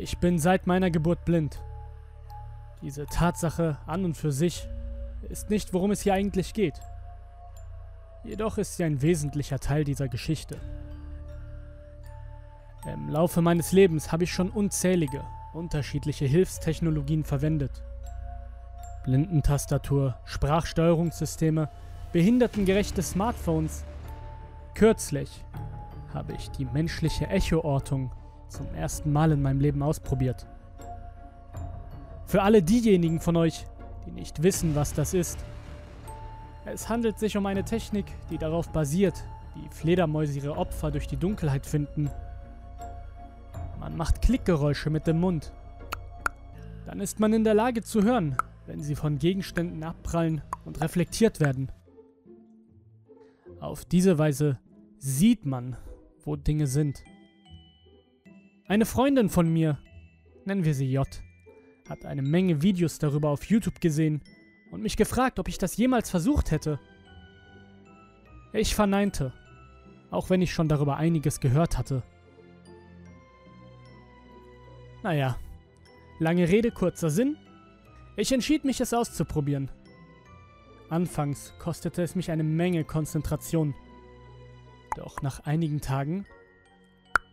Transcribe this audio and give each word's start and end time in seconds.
Ich 0.00 0.18
bin 0.18 0.38
seit 0.38 0.66
meiner 0.66 0.90
Geburt 0.90 1.24
blind. 1.24 1.60
Diese 2.82 3.06
Tatsache 3.06 3.78
an 3.86 4.04
und 4.04 4.16
für 4.16 4.32
sich 4.32 4.68
ist 5.28 5.50
nicht, 5.50 5.72
worum 5.72 5.90
es 5.90 6.02
hier 6.02 6.14
eigentlich 6.14 6.54
geht. 6.54 6.80
Jedoch 8.24 8.58
ist 8.58 8.76
sie 8.76 8.84
ein 8.84 9.02
wesentlicher 9.02 9.58
Teil 9.58 9.84
dieser 9.84 10.08
Geschichte. 10.08 10.56
Im 12.92 13.10
Laufe 13.10 13.42
meines 13.42 13.72
Lebens 13.72 14.12
habe 14.12 14.24
ich 14.24 14.32
schon 14.32 14.50
unzählige, 14.50 15.24
unterschiedliche 15.52 16.26
Hilfstechnologien 16.26 17.24
verwendet. 17.24 17.82
Blindentastatur, 19.08 20.16
Sprachsteuerungssysteme, 20.26 21.70
behindertengerechte 22.12 23.02
Smartphones. 23.02 23.86
Kürzlich 24.74 25.46
habe 26.12 26.34
ich 26.34 26.50
die 26.50 26.66
menschliche 26.66 27.26
Echoortung 27.26 28.12
zum 28.48 28.66
ersten 28.74 29.10
Mal 29.10 29.32
in 29.32 29.40
meinem 29.40 29.60
Leben 29.60 29.82
ausprobiert. 29.82 30.46
Für 32.26 32.42
alle 32.42 32.62
diejenigen 32.62 33.18
von 33.18 33.36
euch, 33.36 33.64
die 34.04 34.10
nicht 34.10 34.42
wissen, 34.42 34.76
was 34.76 34.92
das 34.92 35.14
ist, 35.14 35.38
es 36.66 36.90
handelt 36.90 37.18
sich 37.18 37.34
um 37.38 37.46
eine 37.46 37.64
Technik, 37.64 38.04
die 38.30 38.36
darauf 38.36 38.68
basiert, 38.68 39.24
wie 39.54 39.70
Fledermäuse 39.70 40.38
ihre 40.38 40.58
Opfer 40.58 40.90
durch 40.90 41.06
die 41.06 41.16
Dunkelheit 41.16 41.64
finden. 41.64 42.10
Man 43.80 43.96
macht 43.96 44.20
Klickgeräusche 44.20 44.90
mit 44.90 45.06
dem 45.06 45.18
Mund. 45.18 45.50
Dann 46.84 47.00
ist 47.00 47.20
man 47.20 47.32
in 47.32 47.44
der 47.44 47.54
Lage 47.54 47.82
zu 47.82 48.02
hören, 48.02 48.36
wenn 48.68 48.82
sie 48.82 48.94
von 48.94 49.18
Gegenständen 49.18 49.82
abprallen 49.82 50.42
und 50.66 50.82
reflektiert 50.82 51.40
werden. 51.40 51.72
Auf 53.60 53.86
diese 53.86 54.18
Weise 54.18 54.58
sieht 54.98 55.46
man, 55.46 55.76
wo 56.22 56.36
Dinge 56.36 56.66
sind. 56.66 57.02
Eine 58.66 58.84
Freundin 58.84 59.30
von 59.30 59.50
mir, 59.50 59.78
nennen 60.44 60.64
wir 60.64 60.74
sie 60.74 60.92
J, 60.92 61.08
hat 61.88 62.04
eine 62.04 62.20
Menge 62.20 62.60
Videos 62.60 62.98
darüber 62.98 63.30
auf 63.30 63.44
YouTube 63.44 63.80
gesehen 63.80 64.20
und 64.70 64.82
mich 64.82 64.98
gefragt, 64.98 65.38
ob 65.38 65.48
ich 65.48 65.56
das 65.56 65.78
jemals 65.78 66.10
versucht 66.10 66.50
hätte. 66.50 66.78
Ich 68.52 68.74
verneinte, 68.74 69.32
auch 70.10 70.28
wenn 70.28 70.42
ich 70.42 70.52
schon 70.52 70.68
darüber 70.68 70.98
einiges 70.98 71.40
gehört 71.40 71.78
hatte. 71.78 72.02
Naja, 75.02 75.38
lange 76.18 76.46
Rede, 76.50 76.70
kurzer 76.70 77.08
Sinn. 77.08 77.38
Ich 78.18 78.32
entschied 78.32 78.64
mich, 78.64 78.80
es 78.80 78.92
auszuprobieren. 78.92 79.70
Anfangs 80.90 81.54
kostete 81.60 82.02
es 82.02 82.16
mich 82.16 82.32
eine 82.32 82.42
Menge 82.42 82.82
Konzentration. 82.82 83.76
Doch 84.96 85.22
nach 85.22 85.46
einigen 85.46 85.80
Tagen 85.80 86.26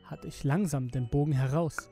hatte 0.04 0.28
ich 0.28 0.44
langsam 0.44 0.92
den 0.92 1.10
Bogen 1.10 1.32
heraus. 1.32 1.90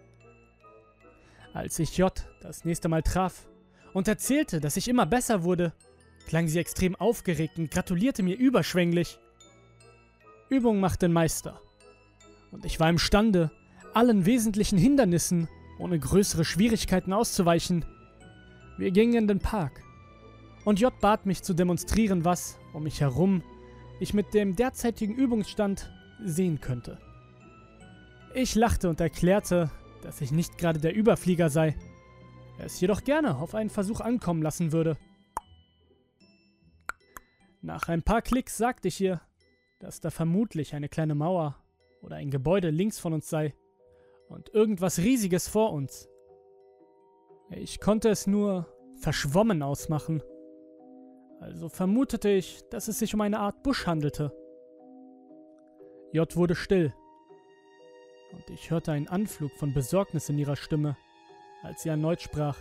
Als 1.55 1.79
ich 1.79 1.97
J 1.97 2.13
das 2.43 2.65
nächste 2.65 2.87
Mal 2.87 3.01
traf 3.01 3.47
und 3.93 4.07
erzählte, 4.07 4.59
dass 4.59 4.77
ich 4.77 4.87
immer 4.87 5.07
besser 5.07 5.41
wurde, 5.41 5.73
klang 6.27 6.47
sie 6.47 6.59
extrem 6.59 6.95
aufgeregt 6.95 7.57
und 7.57 7.71
gratulierte 7.71 8.21
mir 8.21 8.37
überschwänglich. 8.37 9.17
Übung 10.49 10.79
macht 10.79 11.01
den 11.01 11.13
Meister. 11.13 11.59
Und 12.51 12.63
ich 12.63 12.79
war 12.79 12.91
imstande, 12.91 13.49
allen 13.95 14.27
wesentlichen 14.27 14.77
Hindernissen 14.77 15.49
ohne 15.79 15.97
größere 15.97 16.45
Schwierigkeiten 16.45 17.11
auszuweichen. 17.11 17.85
Wir 18.77 18.91
gingen 18.91 19.13
in 19.13 19.27
den 19.27 19.39
Park. 19.39 19.83
Und 20.65 20.79
J 20.79 20.93
bat 20.99 21.25
mich 21.25 21.43
zu 21.43 21.53
demonstrieren, 21.53 22.25
was 22.25 22.57
um 22.73 22.83
mich 22.83 23.01
herum 23.01 23.43
ich 23.99 24.13
mit 24.13 24.33
dem 24.33 24.55
derzeitigen 24.55 25.15
Übungsstand 25.15 25.91
sehen 26.23 26.59
könnte. 26.59 26.99
Ich 28.33 28.55
lachte 28.55 28.89
und 28.89 28.99
erklärte, 28.99 29.69
dass 30.01 30.21
ich 30.21 30.31
nicht 30.31 30.57
gerade 30.57 30.79
der 30.79 30.95
Überflieger 30.95 31.49
sei, 31.49 31.75
er 32.57 32.65
es 32.65 32.79
jedoch 32.79 33.03
gerne 33.03 33.37
auf 33.37 33.55
einen 33.55 33.69
Versuch 33.69 34.01
ankommen 34.01 34.41
lassen 34.41 34.71
würde. 34.71 34.97
Nach 37.61 37.87
ein 37.87 38.03
paar 38.03 38.21
Klicks 38.21 38.57
sagte 38.57 38.89
ich 38.89 38.99
ihr, 38.99 39.21
dass 39.79 40.01
da 40.01 40.09
vermutlich 40.09 40.75
eine 40.75 40.89
kleine 40.89 41.15
Mauer 41.15 41.57
oder 42.01 42.17
ein 42.17 42.29
Gebäude 42.29 42.69
links 42.69 42.99
von 42.99 43.13
uns 43.13 43.29
sei 43.29 43.53
und 44.27 44.49
irgendwas 44.53 44.99
Riesiges 44.99 45.47
vor 45.47 45.71
uns. 45.71 46.09
Ich 47.49 47.79
konnte 47.79 48.09
es 48.09 48.27
nur 48.27 48.67
verschwommen 48.97 49.61
ausmachen. 49.61 50.23
Also 51.39 51.69
vermutete 51.69 52.29
ich, 52.29 52.67
dass 52.69 52.87
es 52.87 52.99
sich 52.99 53.13
um 53.13 53.21
eine 53.21 53.39
Art 53.39 53.63
Busch 53.63 53.85
handelte. 53.85 54.31
J 56.11 56.35
wurde 56.35 56.55
still 56.55 56.93
und 58.33 58.49
ich 58.49 58.71
hörte 58.71 58.91
einen 58.91 59.07
Anflug 59.07 59.51
von 59.53 59.73
Besorgnis 59.73 60.29
in 60.29 60.37
ihrer 60.37 60.55
Stimme, 60.55 60.97
als 61.61 61.83
sie 61.83 61.89
erneut 61.89 62.21
sprach. 62.21 62.57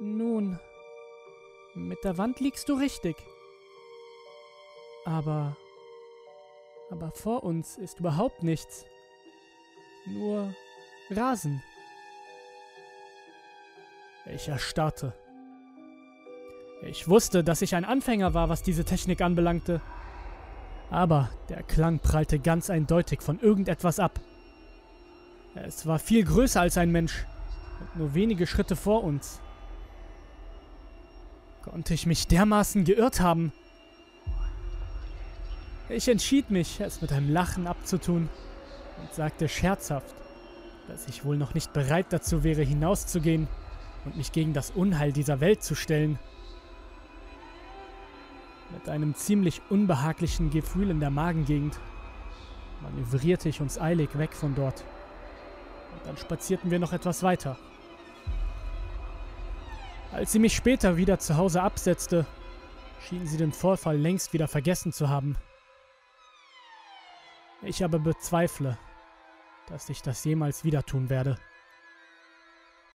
Nun, 0.00 0.58
mit 1.74 2.02
der 2.04 2.16
Wand 2.16 2.40
liegst 2.40 2.68
du 2.68 2.74
richtig. 2.74 3.16
Aber. 5.04 5.56
Aber 6.90 7.10
vor 7.12 7.44
uns 7.44 7.76
ist 7.76 8.00
überhaupt 8.00 8.42
nichts. 8.42 8.86
Nur 10.06 10.54
Rasen. 11.10 11.62
Ich 14.26 14.48
erstarrte. 14.48 15.12
Ich 16.82 17.08
wusste, 17.08 17.44
dass 17.44 17.62
ich 17.62 17.74
ein 17.74 17.84
Anfänger 17.84 18.34
war, 18.34 18.48
was 18.48 18.62
diese 18.62 18.84
Technik 18.84 19.20
anbelangte. 19.20 19.80
Aber 20.90 21.30
der 21.48 21.62
Klang 21.62 21.98
prallte 21.98 22.38
ganz 22.38 22.70
eindeutig 22.70 23.20
von 23.22 23.38
irgendetwas 23.38 23.98
ab. 23.98 24.18
Es 25.54 25.86
war 25.86 25.98
viel 25.98 26.24
größer 26.24 26.60
als 26.60 26.78
ein 26.78 26.90
Mensch 26.90 27.26
und 27.80 27.96
nur 27.96 28.14
wenige 28.14 28.46
Schritte 28.46 28.76
vor 28.76 29.04
uns. 29.04 29.40
Konnte 31.62 31.92
ich 31.92 32.06
mich 32.06 32.26
dermaßen 32.28 32.84
geirrt 32.84 33.20
haben? 33.20 33.52
Ich 35.88 36.08
entschied 36.08 36.50
mich, 36.50 36.80
es 36.80 37.02
mit 37.02 37.12
einem 37.12 37.30
Lachen 37.30 37.66
abzutun 37.66 38.28
und 39.00 39.14
sagte 39.14 39.48
scherzhaft, 39.48 40.14
dass 40.88 41.08
ich 41.08 41.24
wohl 41.24 41.36
noch 41.36 41.52
nicht 41.54 41.72
bereit 41.72 42.06
dazu 42.10 42.42
wäre, 42.44 42.62
hinauszugehen 42.62 43.48
und 44.04 44.16
mich 44.16 44.32
gegen 44.32 44.52
das 44.52 44.70
Unheil 44.70 45.12
dieser 45.12 45.40
Welt 45.40 45.62
zu 45.62 45.74
stellen. 45.74 46.18
Mit 48.72 48.88
einem 48.88 49.14
ziemlich 49.14 49.62
unbehaglichen 49.68 50.50
Gefühl 50.50 50.90
in 50.90 51.00
der 51.00 51.10
Magengegend 51.10 51.78
manövrierte 52.82 53.48
ich 53.48 53.60
uns 53.60 53.78
eilig 53.78 54.16
weg 54.16 54.32
von 54.32 54.54
dort. 54.54 54.84
Und 55.92 56.06
dann 56.06 56.16
spazierten 56.16 56.70
wir 56.70 56.78
noch 56.78 56.92
etwas 56.92 57.22
weiter. 57.22 57.58
Als 60.12 60.32
sie 60.32 60.38
mich 60.38 60.56
später 60.56 60.96
wieder 60.96 61.18
zu 61.18 61.36
Hause 61.36 61.62
absetzte, 61.62 62.26
schien 63.00 63.26
sie 63.26 63.36
den 63.36 63.52
Vorfall 63.52 63.96
längst 63.96 64.32
wieder 64.32 64.48
vergessen 64.48 64.92
zu 64.92 65.08
haben. 65.08 65.36
Ich 67.62 67.84
aber 67.84 67.98
bezweifle, 67.98 68.78
dass 69.68 69.88
ich 69.88 70.02
das 70.02 70.24
jemals 70.24 70.64
wieder 70.64 70.84
tun 70.84 71.10
werde. 71.10 71.38